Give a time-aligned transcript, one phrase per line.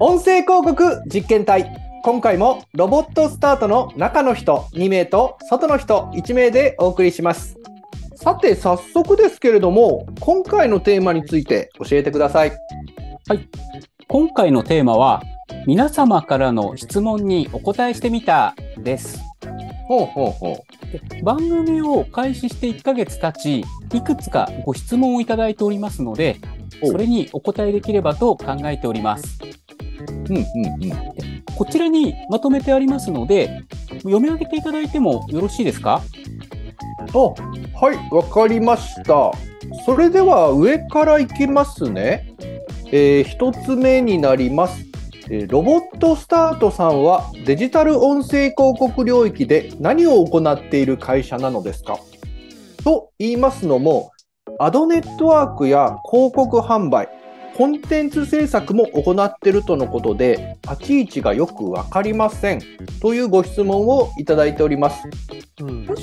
[0.00, 1.74] 音声広告実験隊。
[2.04, 7.58] 今回もロボットスタートの中の人2名と外の人1名でお送りします。
[8.14, 12.52] さて早速ですけれども今回のテーマについて教えてください。
[14.06, 15.20] 今回のテーマは
[15.66, 19.20] 皆様からの質問にお答えしてみたです。
[19.88, 23.64] ほうほうほで番組を開始して1ヶ月経ち、
[23.96, 26.36] いくつかご質問をいただいておりますので、
[26.82, 29.40] おそれにお答えできればと考えております。
[29.98, 31.44] ううんうんうん。
[31.56, 33.62] こちらにまとめてありますので、
[34.02, 36.02] 読み上げていただいてもよろしいですか？
[37.14, 39.32] あはいわかりました。
[39.84, 42.34] それでは上からいきますね。
[42.90, 44.84] えー、一つ目になります。
[45.30, 51.98] えロボットスタートさんはデジタル音声広告領域で何を行っている会社なのですか？
[52.84, 54.12] と言いますのも、
[54.58, 57.08] アドネットワークや広告販売、
[57.58, 62.60] コンテンツ制作も行っているとのことで、立ち位置がよくわかりません
[63.02, 65.02] というご質問をいただいております。
[65.60, 65.96] うん確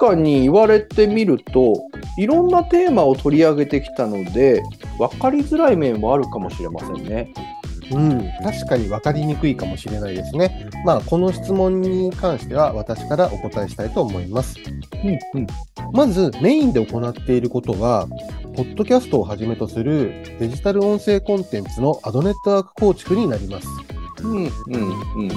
[0.00, 1.82] かに言われてみると、
[2.16, 4.62] いろんなテーマを取り上げてきたので、
[4.98, 7.30] 分かりづらい面もあるかもしれませんね。
[7.90, 10.66] うん、確かに分かりにくいかもしれないですね。
[10.86, 14.56] まあ、この質問に関しては私からお答えしたいと思います。
[15.04, 15.46] うんうん
[15.92, 18.08] まず、メインで行っていることは、
[18.54, 23.68] ポッドキャストをはじめとするデジタル音声コンテンツのアドネットワーク構築になります。
[24.22, 24.46] うんうん
[25.16, 25.30] うん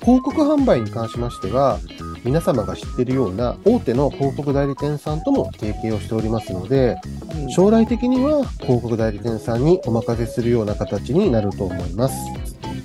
[0.00, 1.78] 広告販売に関しましては、
[2.24, 6.96] 皆様が知っているような大手の広告代理店さんとも提携をしておりますので、
[7.54, 12.14] 将来的には広告代理店さんにお任せするような形になると思います。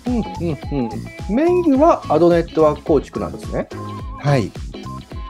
[0.07, 0.87] うんうん
[1.29, 3.69] うん、メインはアドネットワーク構築なんですね。
[4.19, 4.51] はい。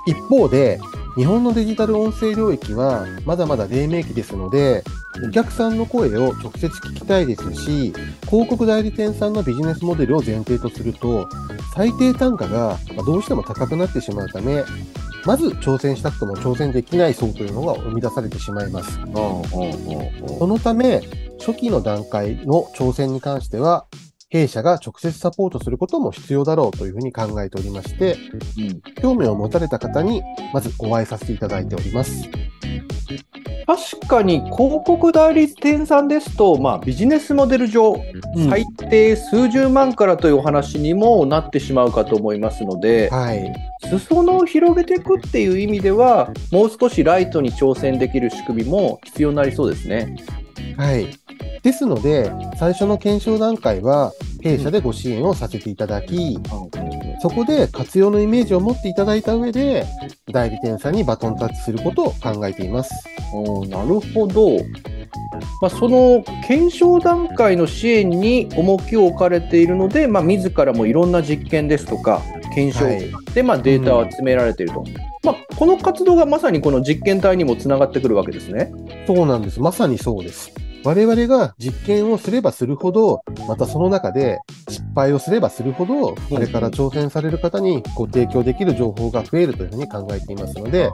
[0.07, 0.79] 一方で、
[1.15, 4.83] 日本のデジタル音声領域はまだまだ黎明期ですので、
[5.25, 7.93] お客さんの声を直接聞きたいですし、
[8.27, 11.29] 広告代理店さんのビジネスモデルを前提とすると、
[11.73, 14.65] 最低単価がまあどうしても高くなってしまうため、
[15.25, 18.99] まず挑戦したくとも挑戦できない層というのが生み出されてしまいます。
[20.37, 21.01] そのため、
[21.39, 23.85] 初期の段階の挑戦に関しては、
[24.35, 28.17] 弊社が直接サポートすることも必要だろうというふうに考えておりまして、
[29.01, 30.23] 興味を持たれた方に
[30.53, 32.29] まずお会いさせていただいております。
[33.65, 43.53] 確かに広告代理店さんですと、まあ、ビジネスモデル上、うん最低数十万からというお話にもなってしまうかと思いますので、はい。
[43.89, 50.17] 裾野を広げていくっていう意味では、もう少しライトに挑戦できる仕組みも必要になりそうですね。
[50.77, 51.07] はい。
[51.63, 56.39] ですので、最初の検証段階は、弊社でご支援をさせていただき、
[57.21, 59.85] そこで活用のイメージを持っていただいた上で、
[60.31, 62.91] 代理店さんにバトンタッチすることを考えています。
[63.69, 64.57] なるほど。
[65.61, 72.21] まあ、その検証段階の支援に重きを置かれているので、まあ、自らもいろんな実験ですとか
[72.53, 74.83] 検証はいで、まあ、データを集められていると、
[75.23, 78.71] まあ、この活動がまさにこの実験体にもつながってくるわけですね。
[79.07, 79.59] そうなんです。
[79.59, 80.53] まさにそうです。
[80.85, 90.91] 我々が実験をすればするほど、またその中で失敗をすればするほど、これから挑戦される方にご提供できる情報が増えるというふうに考えていますので、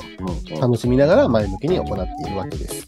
[0.61, 1.91] 楽しみながら前向きに行って
[2.25, 2.87] いるわけです。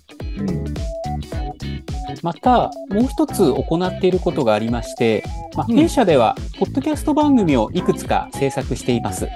[2.21, 5.25] また、もう一つ行っていることがありまして、
[5.57, 9.27] まあ、うん弊社では、ポッドキャスト番組をいくつか制作しています。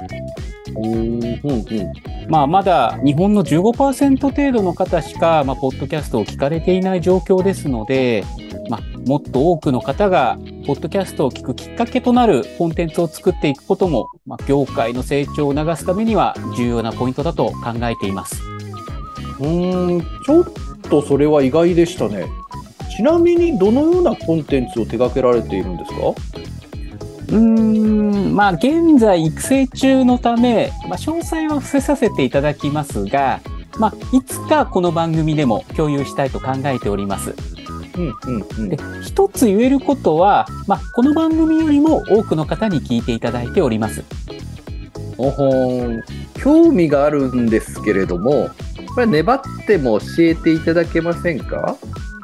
[0.78, 8.26] うんうんまあ、まだ日本の15%程度の方しか、まあ、ポッドキャストを聞かれていない状況ですので、
[8.70, 18.42] まあ、もっと多くの方が、ポッドキャストを聞くきっかけとなるコンテンツを作っていくことも、まあ、業界の成長を促すためには重要なポイントだと考えています。
[19.40, 20.46] うーんちょっ
[20.90, 22.26] とそれは意外でしたね。
[22.96, 25.98] ちなみにどのようなコンテンツを手掛けられているんですか？
[27.30, 28.07] うーん、
[28.38, 33.42] まあ、現在育成中のため、まあ、詳細は伏せさせていただきますが、
[33.80, 37.34] まあ、いつかこの番組でも共有したいと考えております。
[37.98, 44.04] うんうんうんで、一つ言えることは、まあ、この番組よりも多くの方に聞いていただいております。
[45.18, 46.04] おほーん
[46.36, 48.52] 興味があるんですけれども、
[48.94, 51.76] これ粘っても教えていただけませんか？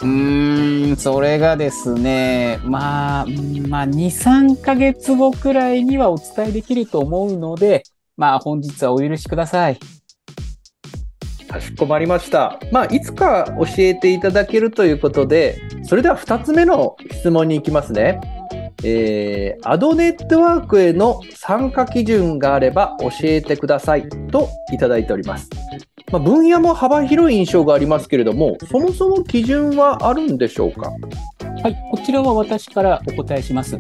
[0.04, 3.26] うーん、それがですね、まあ、
[3.68, 7.84] まあ、2、3ヶ月後くらいにはお伝えできると思うので、
[8.18, 9.80] まあ、本日はお許しください。
[11.48, 12.60] かしこまりました。
[12.72, 18.20] まあ、いつか教えていただけるということで、それでは2つ目の質問に行きますね。
[18.84, 25.50] えー、アドネットワークへの参加基準があれば教えてくださいといただいております。
[26.14, 30.92] まあ、分野も幅広い印象がありますけれども、そもそも基準はあるんでしょうか？
[31.64, 33.80] はい、こちらは私からお答えします。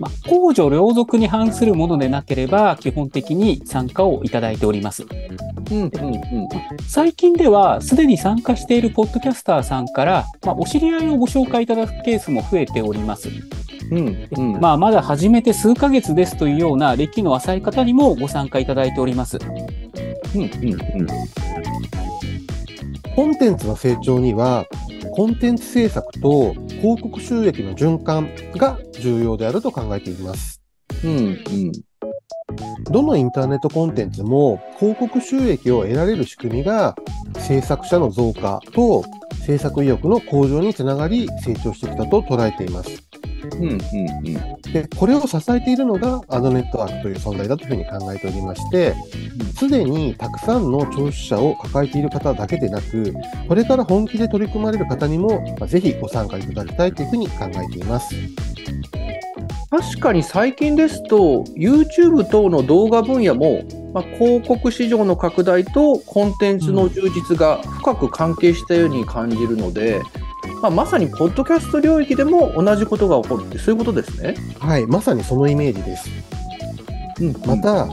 [0.00, 5.04] まあ、公序良俗に反するものでなければ、基本的に参加をいただいております。
[5.70, 5.90] うんうんうん。
[6.88, 13.28] 最近では、すでに参加しているポッドキャスターさんから、まあ、お知り合いをご紹介いただくケースも増えております。
[13.92, 14.60] うんうん。
[14.60, 19.38] まあ、まだ始めて数ヶ月ですというような歴の浅い方にもご参加いただいております。
[20.34, 21.06] うんうんうん。
[23.20, 24.64] コンテンツの成長には、
[25.12, 30.62] コンテンツ制作と広告収益の循環が重要であると考えています。
[31.04, 31.72] うんうん。
[32.84, 36.96] どのインターネットコンテンツも広告収益を得られる仕組みが
[37.36, 39.04] 制作者の増加と
[39.44, 43.06] 制作意欲の向上につながり成長してきたと捉えています。
[43.52, 44.59] うんうんうん。
[44.72, 48.94] で、これを支えているのがアドネットワークという存在だというふうに考えておりまして、
[49.56, 53.14] すでにたくさんの聴取者を抱えている方だけでなく、
[53.48, 58.14] これから本気で取り組まれる方にも、まあぜひご参加いただきたいというふうに考えています。
[59.70, 63.62] 確かに最近ですと YouTube 等の動画分野も、
[63.94, 70.02] まあ、広告市場の拡大とコンテンツの充実が深く関係したように感じるので、
[70.62, 74.34] まあ、まさにポッドキャスト領域でも同じことが起こるってそういうことですね。
[74.58, 76.10] はい、まさにそのイメージです。
[77.20, 77.86] うんまた、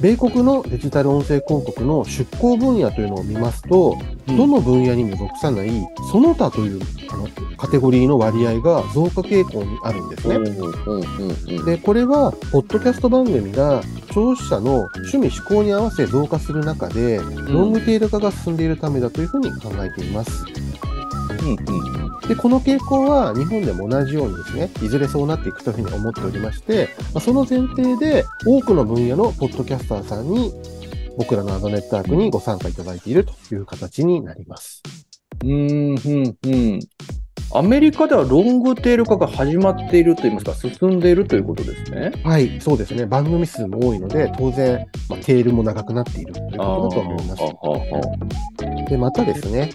[0.00, 3.96] 米国のデジタル音声広告の出向分野というのを見ますと、
[4.28, 5.70] うんどの分野にも属さない、
[6.10, 6.80] その他という
[7.10, 10.38] あのカテゴリーの割合が増加傾向にあるんですね。
[11.64, 13.82] で、これは、ポッドキャスト番組が
[14.12, 17.18] 聴取者の趣味嗜好に合わせ増加する中で、
[17.48, 20.44] ロングテール化が進んでいるためだというふうに考えています。
[22.28, 30.52] で、この傾向は日本でも同じようにですね、いずれそうなっていくというふうに思っておりまして、まあその前提で多くの分野のポッドキャスターさんに
[31.18, 34.82] 僕らのアドネットワークにご参加いただいているという形になります。
[35.44, 36.80] うんうんうん
[37.54, 42.12] アメリカではロングテール化が始まっているといいますか進んでいるということですね。
[42.24, 43.04] はい、そうですね。
[43.04, 47.36] 番組数も多いので、当然、まあ、テールも長くなっているということだと思いま
[48.86, 48.90] す。
[48.90, 49.70] で、またですね、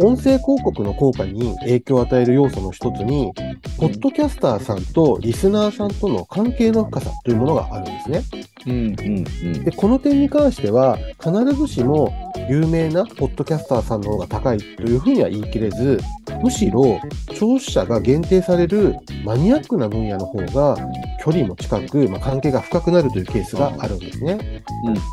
[0.00, 3.32] 音声広告の効果に影響を与える要素の一つに、
[3.78, 8.22] ポッドキャスターさんとリスナーさんとの関係の深さというものがあるんですね。
[8.66, 12.12] うんうんうんで、この点に関しては、必ずしも
[12.48, 16.00] 有名なポッドキャスターさんの方が高いというふうには言い切れず、
[16.42, 17.00] むしろ
[17.34, 20.76] 聴取者が限定されるマニアックな分野の方が
[21.20, 24.62] 距離も近く、まあ、関係が深くなるというケースがあるんですね。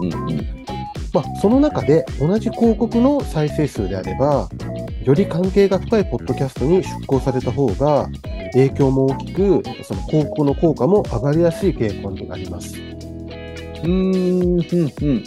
[0.01, 0.63] うんうんうん
[1.13, 4.49] まあ、その中で同じ広告の再生数であれば、
[5.03, 8.09] より関係が深いポッドキャストに出稿された方が、
[8.53, 12.75] 影響も大きく、その広告の効果も上がりやすい傾向にあります。
[13.83, 15.23] うーんうんうん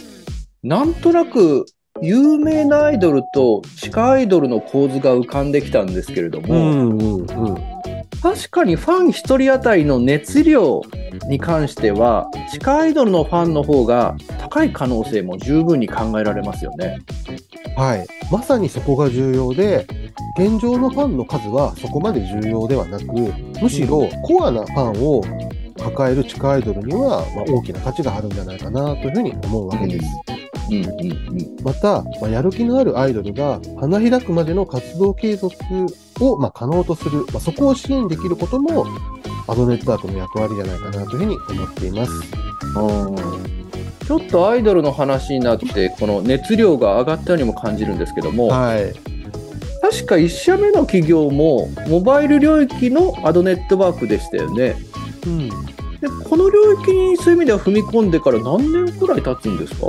[0.63, 1.65] なんとなく
[2.01, 7.27] 有名なアイドルと地下アイドルの構図が浮かんできたんですけれども、んうんうん。
[8.21, 10.81] 確かにファン1人当たりの熱量
[11.27, 16.99] に関しては地下アイドルのファンの方が高い可能性も十分に考えられますよね。
[17.75, 18.07] はい。
[18.31, 19.87] まさにそこが重要で、
[20.37, 23.05] 現状のファンの数はそこまで重要ではなく、
[23.61, 25.21] むしろコアなファンを
[25.91, 30.05] 抱える地下アイドルには、まあ、大きな価値があるんじゃないかなというふうに思うわけです。
[30.05, 35.55] うんうんうんまた、まあ、やる気のあるアイドルが花開くまでの活動継続
[36.19, 38.85] を、まあ、可能とする、まあ、そこを支援できることも、
[39.47, 42.11] アドネットワークの役割じゃないかなというふうに思っています。
[44.05, 48.93] ちょっとアイドルの話になってこの熱量が上がったようにも感じるんですけども、はい。
[49.81, 54.75] 確か1社目の企業もモバイル領域のアドネットワークでしたよね。
[55.25, 55.49] うん。
[56.01, 59.87] でこの領域にそういう意味では踏み込んでから何年くらい経つんですか？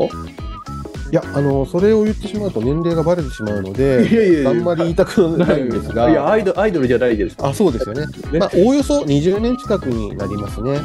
[1.10, 4.06] いや、あの、それを言ってしまうと年齢がバレてしまうので、
[4.42, 8.02] いやあんまり言いたくないんですが、いやアイドアイドルじゃないですあ、そうですよね。
[8.30, 10.80] ねまあ、おおよそ20年近くになりますね。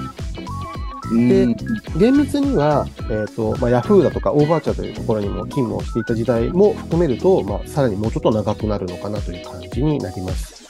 [1.11, 1.55] うん
[1.97, 10.62] 厳密には、えっ、と、まあ、ヤフーだとかオーバーチャーというところにも勤務をしていた時代も含めると、まあ、さらにもうちょっと長くなるのかなという感じになります。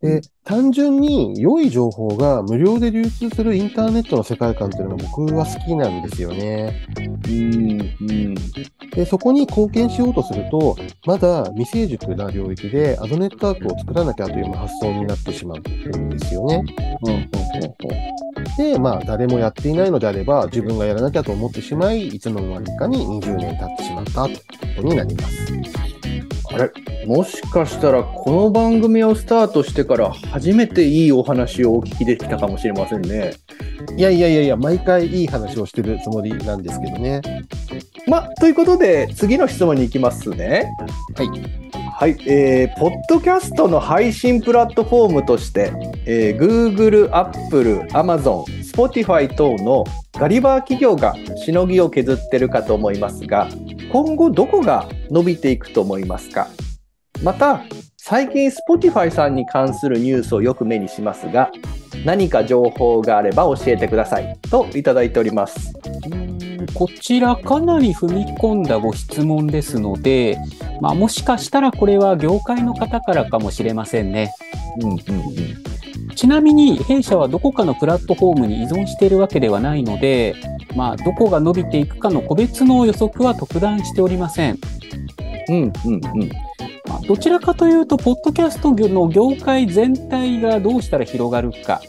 [0.00, 6.86] で、単純に良い情報が無料で流通するインターネットの世界観というのが僕は好きなんですよね。
[6.96, 8.34] うんうん
[8.94, 15.62] で、そこに貢献しようとすると、まだ未成熟な領域でアドネットワークを作らなきゃというまあ発想になってしまうん
[16.10, 16.62] ですよね。
[17.06, 17.32] うん
[18.56, 24.36] で、まあ、誰もやっていないのであれば、自分がやらなきゃと思ってしまい、いつの間にかに20年経ってしまったという
[24.76, 25.91] ことになります。
[26.54, 27.06] あれ？
[27.06, 33.32] もしかしたらこの番組をスタートしてから初めていいお話をお聞きできたかもしれませんね。
[33.96, 37.20] いやいやいやいや、毎回いい話をしてるつもりなんですけどね。
[38.06, 40.72] まということで次の質問に行きますね。
[41.16, 41.28] はい。
[41.94, 45.72] はい、えー、ポッドキャストの配信プラットフォームとして、
[46.04, 53.48] えー、Google、Apple、Amazon、Spotify 等のガリバー企業がしのぎを削ってるかと思いますが、
[53.92, 56.48] 今後どこが伸びていくと思いますか？
[57.22, 57.62] また、
[57.98, 61.50] 最近 Spotify さんに関するニュースをよく目にしますが、
[62.06, 65.74] 何か情報があれば教えてくださいといただいております。
[66.72, 70.38] こちらかなり踏み込んだご質問ですので、
[70.80, 74.32] まあ、もしかしたらこれは業界の方からかもしれませんね。
[74.80, 74.98] うんうんうん。
[76.14, 80.34] ちなみに弊社はどこかのプラットフォームに依存しているわけではないので、
[80.76, 84.58] まあ、どこが伸びていくかの個別の予測は特段しておりません。
[85.48, 86.00] うんうんうん。
[86.86, 91.80] まあ、どちらかというと、ポッドキャストの業界全体がどうしたら広がるか、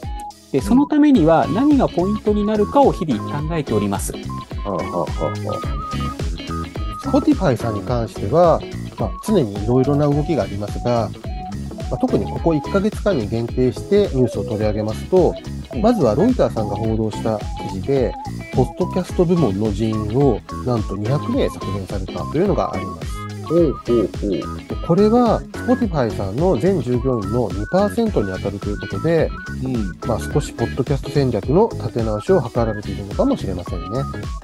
[0.52, 4.14] でそのためには何がポイントになるかを日々考えております。
[7.04, 8.62] Spotify さんに関しては、
[9.00, 11.10] まあ、常にいろいろな動きがありますが、
[11.90, 18.14] まあ、特にここ1ヶ月間に限定してニュースを取り上げますと、うんまずはロイターさんが報道した記事で、
[18.54, 23.23] ポッドキャスト部門の人員をなんと200名削減されたというのがあります。
[24.88, 29.30] これは Spotify さんの全従業員の2%に当たるということで、
[29.64, 30.08] うん。
[30.08, 33.88] まあ、少しポッドキャスト戦略の立て直しを図られているのかもしれませんね。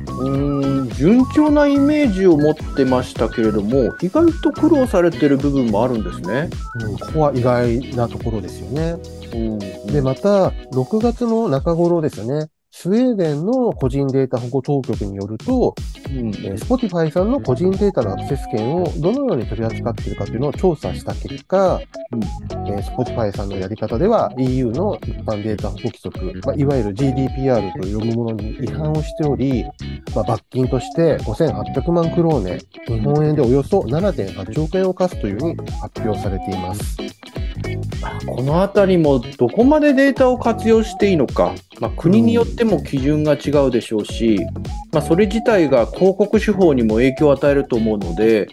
[0.07, 6.49] うーん順調なイメージを持ってましたけれども意外と苦労されてる部分もあるんですね。
[6.83, 8.95] うん、ここは意外なところですよね。
[9.33, 15.75] うん、で、また、6月の中頃ですね、スウェーデンの個人データ保護当局によると、
[16.09, 29.65] うんえー Spotify さんの個人データのアクセス権をどのように取り扱っているかというのを調査した結果、えー Spotify さんのやり方では EU の一般データ保護規則、まあ、いわゆる GDPR と呼ぶものに違反をしており、
[30.15, 36.97] まあ、罰金として5800万クローネ、日本円でおよそ7.8億円を課すというふうに発表されています。
[38.35, 44.39] このあたりもどこまでデータを活用していいのか、まあ、国によっても基準が違うでしょうし、
[44.91, 48.47] まあ、それ自体が広告手法にも影響を与えると思うので、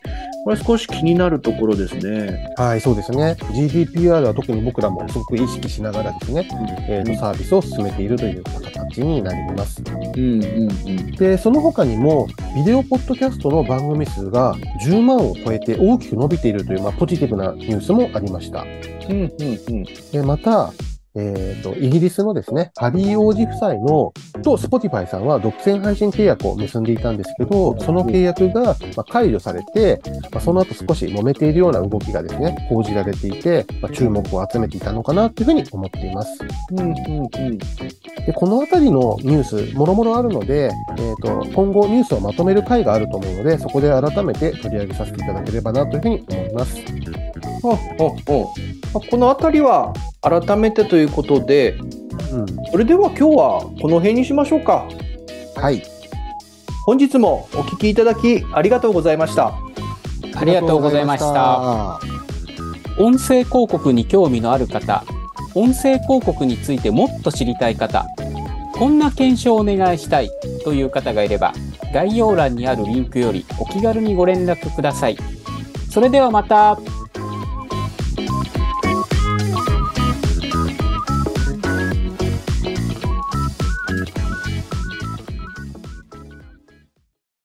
[0.45, 2.55] これ少し気になるところですね。
[2.57, 3.37] はい、そうですね。
[3.53, 6.49] GDPR は特に僕らもすごく意識しながらですね、
[6.89, 9.83] えーとサービスを進めているという形になります。
[9.89, 11.11] うんうんうん。
[11.13, 14.55] で、その他にも、ビデオポッドキャストの番組数が
[14.85, 18.65] 10万を超えて大きく伸びているという、まあ、ポジティブなニュースもありました。
[19.09, 19.85] うんうんうん。
[20.13, 20.73] で、また、
[21.19, 36.39] えっ、と、イギリスのですね、ハリー王子夫妻の、と Spotify さんは独占配信契約を結んでいたんですけど、その契約が、まあ、解除されて、まあ、その後少し揉めているような動きがですね、報じられていて、まあ、注目を集めていたのかなというふうに思っています。
[36.73, 37.59] うんうんうん。
[37.59, 46.77] で、このあたりのニュース、もろもろあるので、えっ、と、今後ニュースをまとめる回があると思うので、そこで改めて取り上げさせていただければなというふうに思います。
[47.63, 48.66] ほうほうほうまあ
[49.01, 51.73] このあたりは改めてということで、
[52.33, 52.47] うん。
[52.71, 54.87] それでは今日はこの辺にしましょうか。
[55.57, 55.83] はい。
[56.85, 59.53] 本日もお聞きいただきありがとうございました。
[60.37, 61.99] ありがとうございました。
[62.99, 65.05] 音声広告に興味のある方、
[65.55, 68.07] 音声広告についてもっと知りたい方、
[68.75, 70.31] こんな検証をお願いしたい
[70.65, 71.53] という方がいれば、
[71.93, 75.17] 概要欄にあるリンクよりお気軽にご連絡ください。
[75.91, 76.79] それではまた。